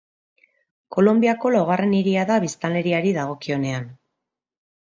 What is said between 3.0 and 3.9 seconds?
dagokionean.